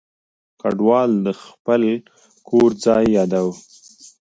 کډوال 0.61 1.11
د 1.25 1.27
خپل 1.43 1.81
کور 2.47 2.69
ځای 2.85 3.05
یاداوه. 3.17 3.55